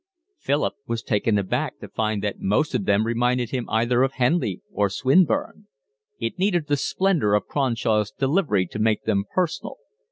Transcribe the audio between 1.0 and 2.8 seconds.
taken aback to find that most